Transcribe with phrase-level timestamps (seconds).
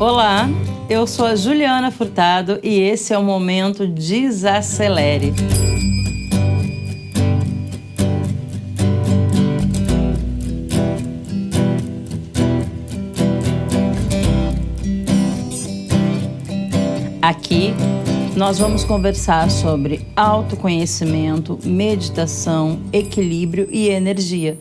[0.00, 0.48] Olá,
[0.88, 5.34] eu sou a Juliana Furtado e esse é o momento Desacelere.
[17.20, 17.74] Aqui
[18.36, 24.56] nós vamos conversar sobre autoconhecimento, meditação, equilíbrio e energia.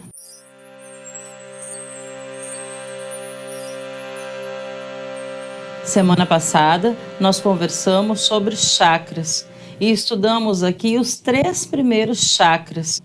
[5.97, 9.47] Semana passada nós conversamos sobre chakras
[9.79, 13.01] e estudamos aqui os três primeiros chakras.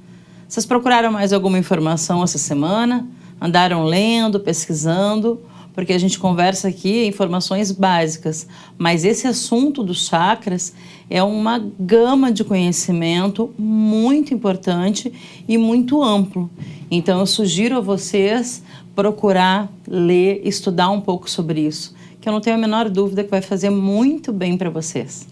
[0.47, 3.09] Vocês procuraram mais alguma informação essa semana?
[3.41, 5.41] Andaram lendo, pesquisando?
[5.73, 10.75] Porque a gente conversa aqui informações básicas, mas esse assunto dos chakras
[11.09, 15.11] é uma gama de conhecimento muito importante
[15.49, 16.51] e muito amplo.
[16.91, 18.63] Então eu sugiro a vocês
[18.95, 23.31] procurar ler, estudar um pouco sobre isso que eu não tenho a menor dúvida que
[23.31, 25.27] vai fazer muito bem para vocês.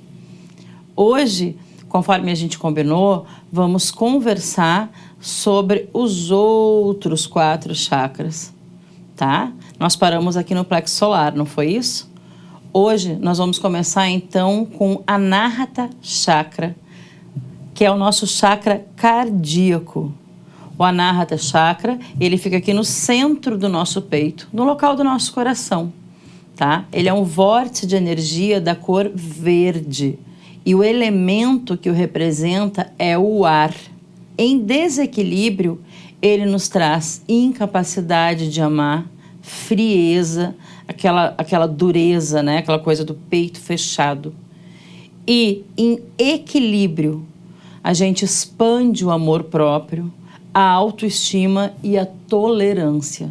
[0.96, 1.56] Hoje,
[1.88, 8.52] conforme a gente combinou, vamos conversar sobre os outros quatro chakras,
[9.14, 9.52] tá?
[9.78, 12.10] Nós paramos aqui no plexo solar, não foi isso?
[12.72, 16.74] Hoje nós vamos começar então com a Anahata Chakra,
[17.72, 20.12] que é o nosso chakra cardíaco.
[20.76, 25.32] O Anahata Chakra, ele fica aqui no centro do nosso peito, no local do nosso
[25.32, 25.92] coração
[26.60, 26.84] tá?
[26.92, 30.18] Ele é um vórtice de energia da cor verde
[30.62, 33.74] e o elemento que o representa é o ar.
[34.36, 35.80] Em desequilíbrio,
[36.20, 40.54] ele nos traz incapacidade de amar, frieza,
[40.86, 42.58] aquela, aquela dureza, né?
[42.58, 44.34] aquela coisa do peito fechado.
[45.26, 47.26] E em equilíbrio,
[47.82, 50.12] a gente expande o amor próprio,
[50.52, 53.30] a autoestima e a tolerância.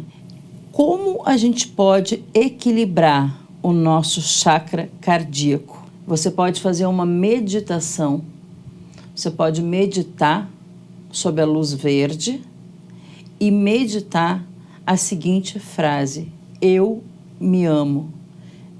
[0.72, 5.84] Como a gente pode equilibrar o nosso chakra cardíaco?
[6.06, 8.22] Você pode fazer uma meditação.
[9.14, 10.48] Você pode meditar
[11.10, 12.40] sob a luz verde
[13.40, 14.46] e meditar
[14.86, 16.28] a seguinte frase:
[16.62, 17.02] Eu
[17.40, 18.12] me amo.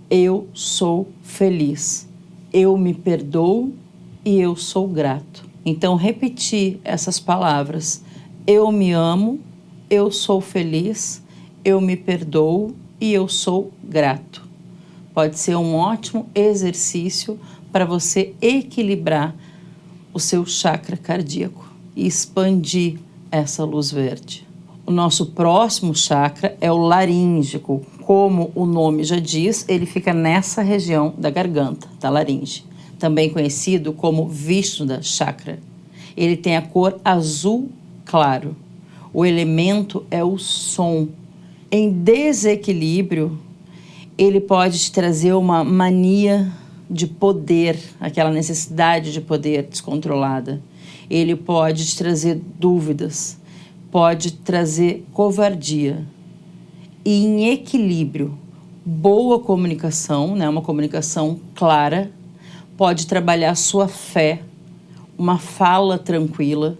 [0.08, 2.08] Eu sou feliz.
[2.52, 3.72] Eu me perdoo
[4.24, 5.44] e eu sou grato.
[5.66, 8.04] Então, repetir essas palavras:
[8.46, 9.40] Eu me amo,
[9.90, 11.20] eu sou feliz,
[11.64, 14.48] eu me perdoo e eu sou grato.
[15.14, 17.38] Pode ser um ótimo exercício
[17.72, 19.34] para você equilibrar
[20.12, 22.98] o seu chakra cardíaco e expandir
[23.30, 24.46] essa luz verde.
[24.86, 27.84] O nosso próximo chakra é o laríngico.
[28.02, 32.64] Como o nome já diz, ele fica nessa região da garganta, da laringe,
[32.98, 35.60] também conhecido como Vishnudha Chakra.
[36.16, 37.70] Ele tem a cor azul
[38.04, 38.56] claro.
[39.12, 41.08] O elemento é o som
[41.70, 43.38] em desequilíbrio,
[44.18, 46.50] ele pode te trazer uma mania
[46.90, 50.60] de poder, aquela necessidade de poder descontrolada.
[51.08, 53.38] Ele pode te trazer dúvidas,
[53.90, 56.04] pode trazer covardia.
[57.04, 58.36] E em equilíbrio,
[58.84, 62.10] boa comunicação, né, uma comunicação clara,
[62.76, 64.42] pode trabalhar sua fé,
[65.16, 66.76] uma fala tranquila.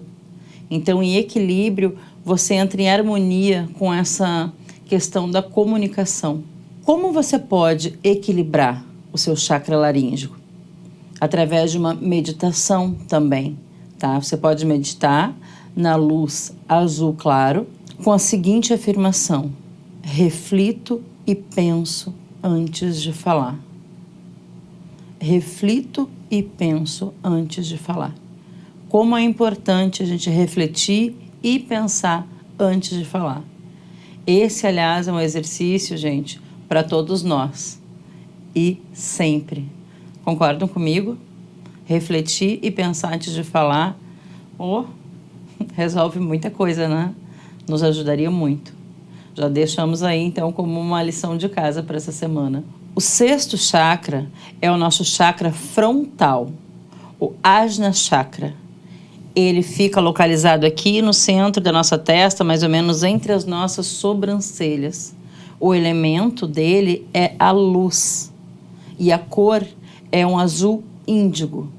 [0.69, 4.53] Então, em equilíbrio, você entra em harmonia com essa
[4.91, 6.43] questão da comunicação.
[6.85, 10.37] Como você pode equilibrar o seu chakra laríngico?
[11.21, 13.57] Através de uma meditação também,
[14.01, 14.21] tá?
[14.21, 15.33] Você pode meditar
[15.77, 17.69] na luz azul claro
[18.03, 19.53] com a seguinte afirmação:
[20.03, 22.13] reflito e penso
[22.43, 23.57] antes de falar.
[25.21, 28.13] Reflito e penso antes de falar.
[28.89, 31.15] Como é importante a gente refletir
[31.45, 32.27] e pensar
[32.59, 33.50] antes de falar.
[34.31, 37.83] Esse, aliás, é um exercício, gente, para todos nós.
[38.55, 39.69] E sempre.
[40.25, 41.19] Concordam comigo?
[41.85, 43.99] Refletir e pensar antes de falar,
[44.57, 44.85] oh,
[45.75, 47.13] resolve muita coisa, né?
[47.69, 48.73] Nos ajudaria muito.
[49.35, 52.63] Já deixamos aí, então, como uma lição de casa para essa semana.
[52.95, 54.31] O sexto chakra
[54.63, 56.53] é o nosso chakra frontal,
[57.19, 58.55] o Ajna Chakra
[59.35, 63.87] ele fica localizado aqui no centro da nossa testa, mais ou menos entre as nossas
[63.87, 65.15] sobrancelhas.
[65.59, 68.33] O elemento dele é a luz
[68.99, 69.65] e a cor
[70.11, 71.71] é um azul índigo.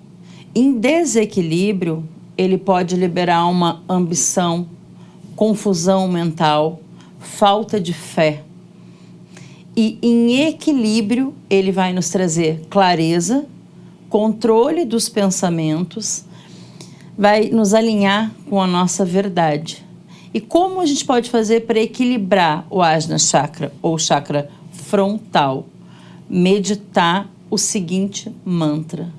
[0.53, 2.03] Em desequilíbrio,
[2.38, 4.68] ele pode liberar uma ambição,
[5.36, 6.80] confusão mental,
[7.19, 8.44] falta de fé.
[9.75, 13.45] E em equilíbrio, ele vai nos trazer clareza,
[14.09, 16.25] controle dos pensamentos
[17.18, 19.86] vai nos alinhar com a nossa verdade.
[20.34, 25.66] E como a gente pode fazer para equilibrar o Ajna Chakra ou chakra frontal?
[26.31, 29.10] meditar o seguinte mantra,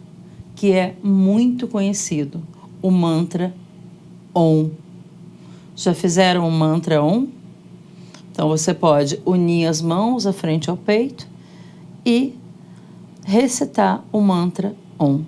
[0.57, 2.43] que é muito conhecido,
[2.81, 3.55] o mantra
[4.35, 4.71] Om.
[5.77, 7.27] Já fizeram o mantra Om?
[8.31, 11.29] Então você pode unir as mãos à frente ao peito
[12.05, 12.35] e
[13.27, 15.21] recitar o mantra Om.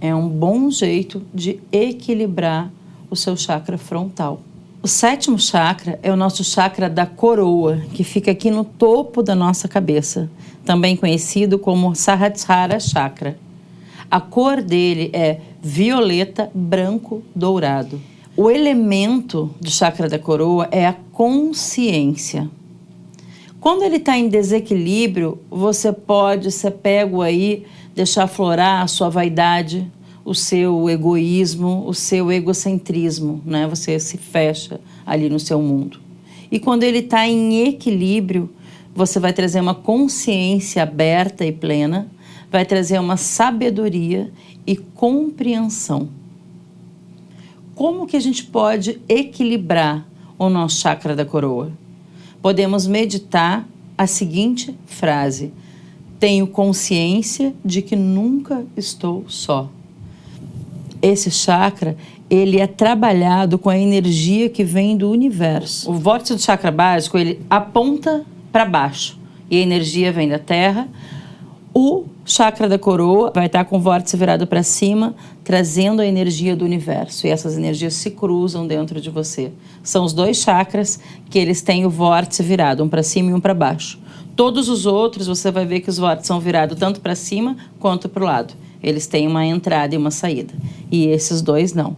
[0.00, 2.70] É um bom jeito de equilibrar
[3.10, 4.40] o seu chakra frontal.
[4.82, 9.34] O sétimo chakra é o nosso chakra da coroa, que fica aqui no topo da
[9.34, 10.30] nossa cabeça,
[10.64, 13.38] também conhecido como Sahasrara Chakra.
[14.10, 18.00] A cor dele é violeta, branco, dourado.
[18.34, 22.48] O elemento do chakra da coroa é a consciência.
[23.60, 29.90] Quando ele está em desequilíbrio, você pode ser pego aí, deixar florar a sua vaidade,
[30.24, 33.66] o seu egoísmo, o seu egocentrismo, né?
[33.66, 36.00] Você se fecha ali no seu mundo.
[36.50, 38.50] E quando ele está em equilíbrio,
[38.94, 42.08] você vai trazer uma consciência aberta e plena,
[42.50, 44.32] vai trazer uma sabedoria
[44.66, 46.08] e compreensão.
[47.74, 50.06] Como que a gente pode equilibrar
[50.38, 51.72] o nosso chakra da coroa?
[52.42, 53.66] Podemos meditar
[53.96, 55.52] a seguinte frase:
[56.20, 59.68] Tenho consciência de que nunca estou só
[61.02, 61.96] esse chakra
[62.28, 65.90] ele é trabalhado com a energia que vem do universo.
[65.90, 69.18] O vórtice do chakra básico ele aponta para baixo
[69.50, 70.88] e a energia vem da Terra.
[71.74, 76.54] O chakra da coroa vai estar com o vórtice virado para cima, trazendo a energia
[76.54, 77.26] do universo.
[77.26, 79.50] E essas energias se cruzam dentro de você.
[79.82, 83.40] São os dois chakras que eles têm o vórtice virado, um para cima e um
[83.40, 83.98] para baixo.
[84.40, 88.08] Todos os outros você vai ver que os vórtices são virados tanto para cima quanto
[88.08, 88.54] para o lado.
[88.82, 90.54] Eles têm uma entrada e uma saída.
[90.90, 91.94] E esses dois não.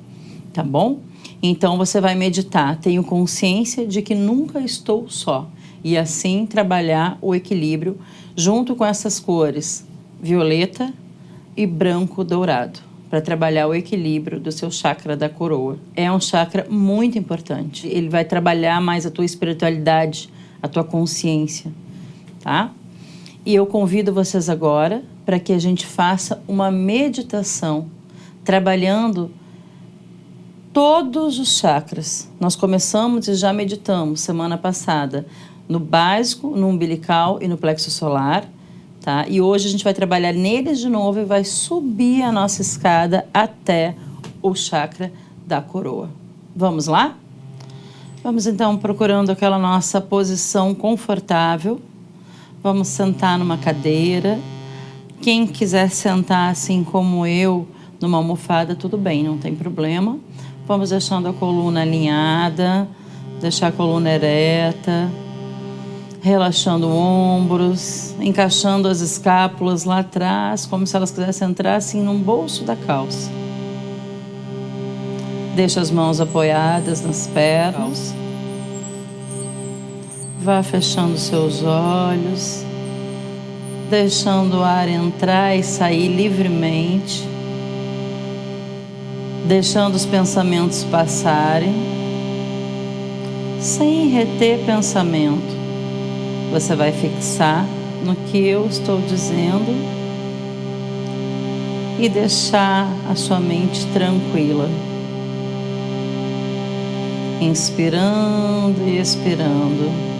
[0.52, 0.98] Tá bom?
[1.40, 2.80] Então você vai meditar.
[2.80, 5.48] Tenho consciência de que nunca estou só.
[5.84, 7.96] E assim trabalhar o equilíbrio
[8.34, 9.86] junto com essas cores
[10.20, 10.92] violeta
[11.56, 15.78] e branco dourado para trabalhar o equilíbrio do seu chakra da coroa.
[15.94, 17.86] É um chakra muito importante.
[17.86, 20.28] Ele vai trabalhar mais a tua espiritualidade,
[20.60, 21.72] a tua consciência,
[22.42, 22.72] tá?
[23.44, 27.86] E eu convido vocês agora para que a gente faça uma meditação
[28.44, 29.30] trabalhando
[30.72, 32.28] todos os chakras.
[32.40, 35.26] Nós começamos e já meditamos semana passada
[35.68, 38.44] no básico, no umbilical e no plexo solar,
[39.00, 39.26] tá?
[39.28, 43.26] E hoje a gente vai trabalhar neles de novo e vai subir a nossa escada
[43.32, 43.94] até
[44.42, 45.12] o chakra
[45.46, 46.10] da coroa.
[46.54, 47.16] Vamos lá?
[48.22, 51.80] Vamos então procurando aquela nossa posição confortável
[52.62, 54.38] Vamos sentar numa cadeira.
[55.20, 57.66] Quem quiser sentar assim como eu,
[58.00, 60.16] numa almofada, tudo bem, não tem problema.
[60.64, 62.86] Vamos deixando a coluna alinhada,
[63.40, 65.10] deixar a coluna ereta,
[66.20, 72.62] relaxando ombros, encaixando as escápulas lá atrás, como se elas quisessem entrar assim num bolso
[72.62, 73.28] da calça.
[75.56, 78.21] Deixa as mãos apoiadas nas pernas.
[80.44, 82.64] Vá fechando seus olhos,
[83.88, 87.22] deixando o ar entrar e sair livremente,
[89.46, 91.72] deixando os pensamentos passarem,
[93.60, 95.56] sem reter pensamento.
[96.50, 97.64] Você vai fixar
[98.04, 99.72] no que eu estou dizendo
[102.00, 104.68] e deixar a sua mente tranquila.
[107.40, 110.11] Inspirando e expirando.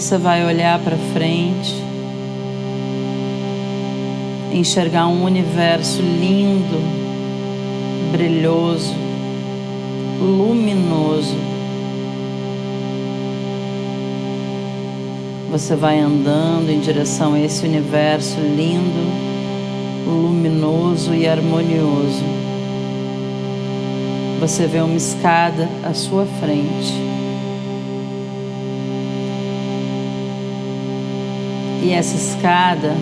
[0.00, 1.74] Você vai olhar para frente,
[4.50, 6.80] enxergar um universo lindo,
[8.10, 8.94] brilhoso,
[10.18, 11.36] luminoso.
[15.50, 19.06] Você vai andando em direção a esse universo lindo,
[20.06, 22.24] luminoso e harmonioso.
[24.40, 27.09] Você vê uma escada à sua frente.
[31.82, 32.94] E essa escada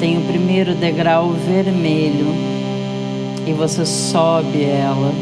[0.00, 2.34] tem o primeiro degrau vermelho
[3.46, 5.12] e você sobe ela,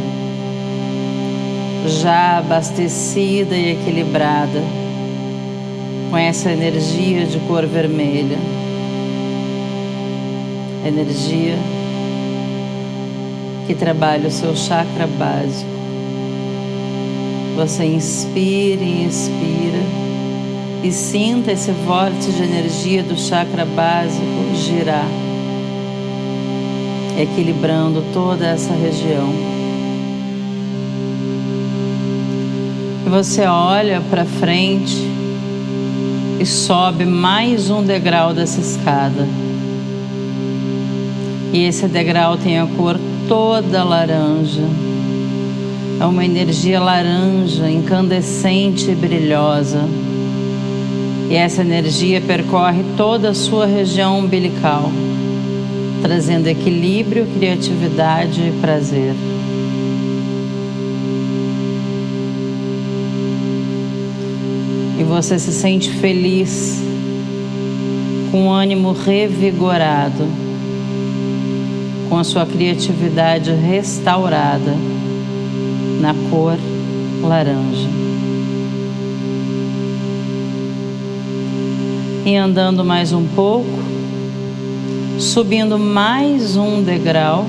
[1.87, 4.63] já abastecida e equilibrada,
[6.11, 8.39] com essa energia de cor vermelha.
[10.87, 11.59] Energia
[13.67, 15.69] que trabalha o seu chakra básico.
[17.57, 19.58] Você inspira e expira
[20.83, 25.09] e sinta esse vórtice de energia do chakra básico girar,
[27.19, 29.29] equilibrando toda essa região.
[33.05, 34.97] E você olha para frente
[36.39, 39.27] e sobe mais um degrau dessa escada.
[41.53, 44.63] E esse degrau tem a cor toda laranja.
[46.01, 49.81] É uma energia laranja, incandescente e brilhosa.
[51.31, 54.91] E essa energia percorre toda a sua região umbilical,
[56.01, 59.15] trazendo equilíbrio, criatividade e prazer.
[64.99, 66.83] E você se sente feliz,
[68.31, 70.27] com ânimo revigorado,
[72.09, 74.75] com a sua criatividade restaurada
[76.01, 76.57] na cor
[77.23, 77.98] laranja.
[82.29, 83.83] E andando mais um pouco,
[85.19, 87.47] subindo mais um degrau.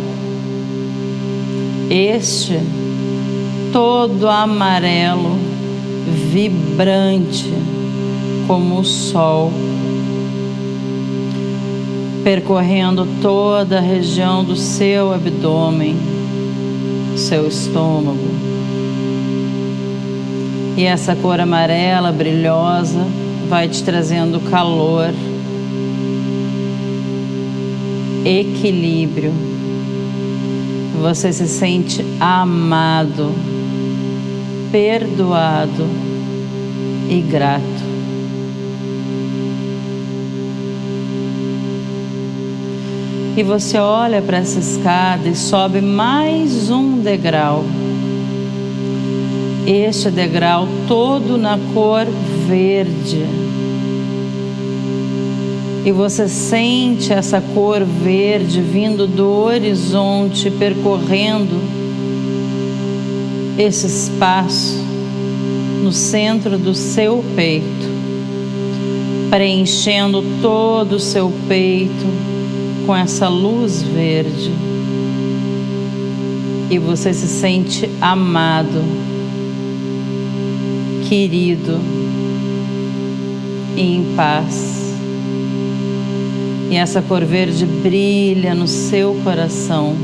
[1.89, 2.57] Este
[3.73, 5.35] todo amarelo,
[6.31, 7.53] vibrante
[8.47, 9.51] como o sol,
[12.23, 15.97] percorrendo toda a região do seu abdômen,
[17.17, 18.29] seu estômago.
[20.77, 23.05] E essa cor amarela brilhosa
[23.49, 25.11] vai te trazendo calor,
[28.23, 29.33] equilíbrio.
[31.01, 33.33] Você se sente amado,
[34.71, 35.87] perdoado
[37.09, 37.89] e grato.
[43.35, 47.63] E você olha para essa escada e sobe mais um degrau.
[49.71, 52.07] Este degrau todo na cor
[52.47, 53.23] verde.
[55.85, 61.61] E você sente essa cor verde vindo do horizonte, percorrendo
[63.59, 64.83] esse espaço
[65.83, 67.87] no centro do seu peito,
[69.29, 72.07] preenchendo todo o seu peito
[72.87, 74.51] com essa luz verde.
[76.71, 78.83] E você se sente amado,
[81.09, 81.79] querido
[83.75, 84.93] e em paz.
[86.69, 89.95] E essa cor verde brilha no seu coração.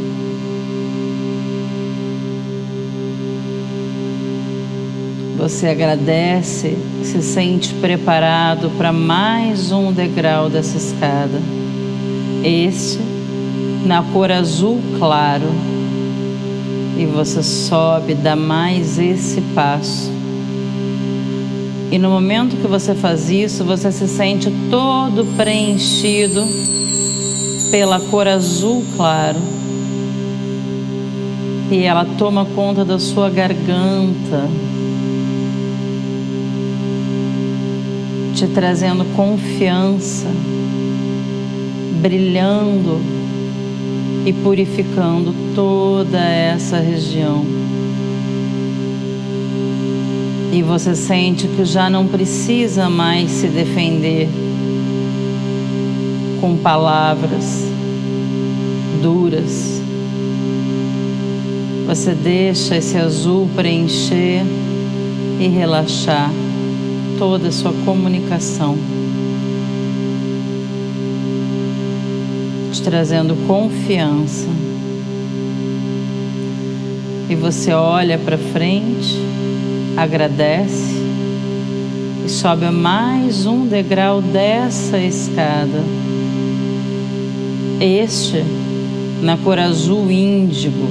[5.38, 11.40] Você agradece, se sente preparado para mais um degrau dessa escada.
[12.44, 12.98] Este
[13.86, 15.54] na cor azul claro.
[16.98, 20.15] E você sobe, dá mais esse passo.
[21.96, 26.46] E no momento que você faz isso, você se sente todo preenchido
[27.72, 29.40] pela cor azul claro.
[31.72, 34.44] E ela toma conta da sua garganta,
[38.36, 40.28] te trazendo confiança,
[42.02, 43.00] brilhando
[44.26, 47.46] e purificando toda essa região.
[50.56, 54.30] E você sente que já não precisa mais se defender
[56.40, 57.66] com palavras
[59.02, 59.82] duras.
[61.86, 64.44] Você deixa esse azul preencher
[65.42, 66.32] e relaxar
[67.20, 68.78] toda a sua comunicação,
[72.72, 74.48] te trazendo confiança.
[77.30, 79.20] E você olha para frente
[79.98, 80.94] agradece
[82.26, 85.84] e sobe mais um degrau dessa escada.
[87.80, 88.44] Este
[89.22, 90.88] na cor azul índigo.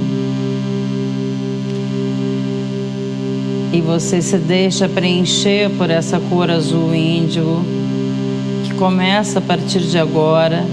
[3.71, 7.63] E você se deixa preencher por essa cor azul índigo
[8.63, 10.65] que começa a partir de agora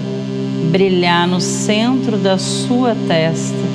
[0.71, 3.72] brilhar no centro da sua testa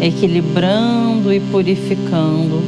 [0.00, 2.62] equilibrando e purificando,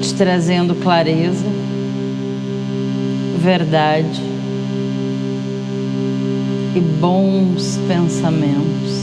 [0.00, 1.46] te trazendo clareza,
[3.38, 4.20] verdade
[6.74, 9.02] e bons pensamentos.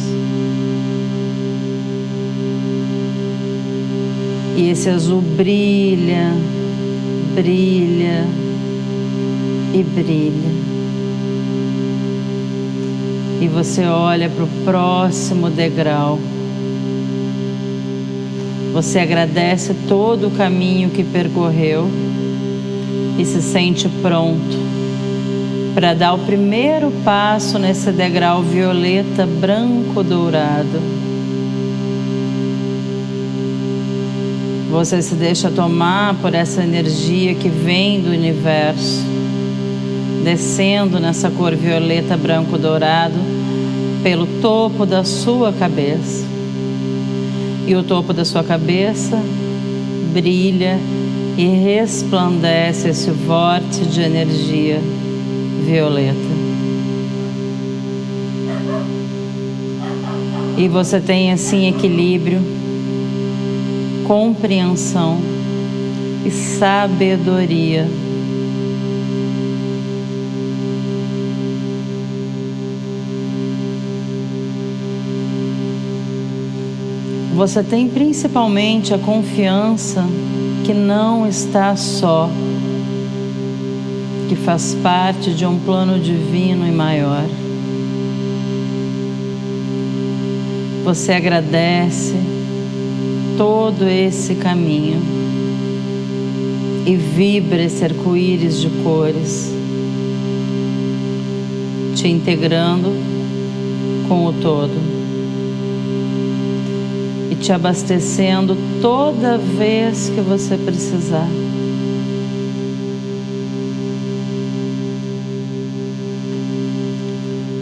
[4.58, 6.34] E esse azul brilha,
[7.36, 8.26] brilha
[9.74, 10.59] e brilha
[13.42, 16.20] e você olha para o próximo degrau.
[18.74, 21.90] Você agradece todo o caminho que percorreu
[23.18, 24.58] e se sente pronto,
[25.74, 30.80] para dar o primeiro passo nesse degrau violeta branco dourado.
[34.70, 39.04] Você se deixa tomar por essa energia que vem do universo,
[40.30, 43.18] descendo nessa cor violeta branco dourado
[44.04, 46.24] pelo topo da sua cabeça.
[47.66, 49.20] E o topo da sua cabeça
[50.14, 50.78] brilha
[51.36, 54.80] e resplandece esse vórtice de energia
[55.66, 56.20] violeta.
[60.60, 62.40] E você tem assim equilíbrio,
[64.06, 65.18] compreensão
[66.24, 67.88] e sabedoria.
[77.40, 80.06] Você tem principalmente a confiança
[80.66, 82.30] que não está só
[84.28, 87.24] que faz parte de um plano divino e maior.
[90.84, 92.16] Você agradece
[93.38, 95.02] todo esse caminho
[96.86, 99.50] e vibra esse arco-íris de cores,
[101.96, 102.92] te integrando
[104.10, 104.99] com o todo
[107.40, 111.28] te abastecendo toda vez que você precisar.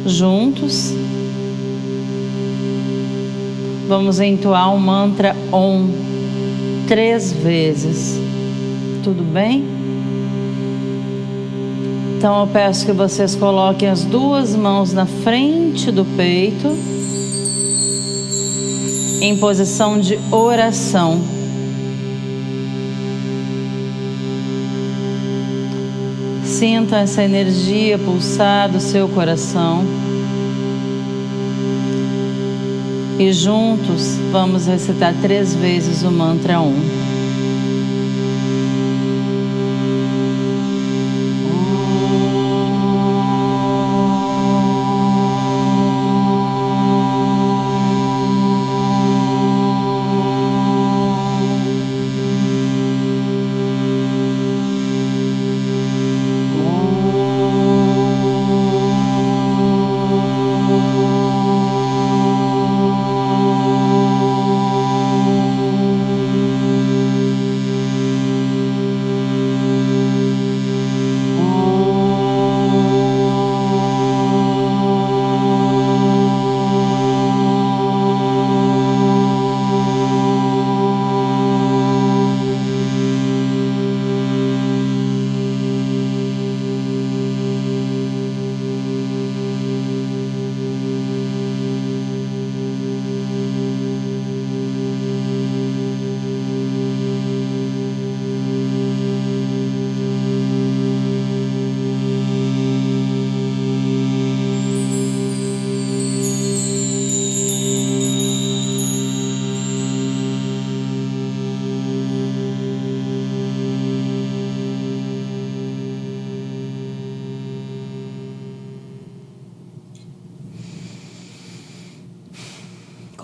[0.07, 0.93] juntos.
[3.88, 5.89] Vamos entoar o mantra Om
[6.88, 8.19] três vezes.
[9.03, 9.63] Tudo bem?
[12.17, 16.75] Então eu peço que vocês coloquem as duas mãos na frente do peito,
[19.21, 21.21] em posição de oração.
[26.43, 29.83] Sinta essa energia pulsar do seu coração.
[33.20, 37.06] E juntos vamos recitar três vezes o mantra Um.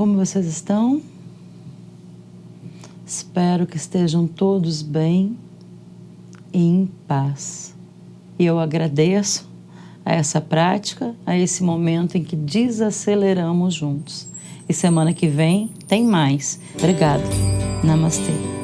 [0.03, 1.01] Como vocês estão?
[3.05, 5.37] Espero que estejam todos bem
[6.51, 7.73] e em paz.
[8.37, 9.49] E eu agradeço
[10.03, 14.27] a essa prática, a esse momento em que desaceleramos juntos.
[14.67, 16.59] E semana que vem tem mais.
[16.75, 17.23] Obrigada.
[17.81, 18.62] Namastê.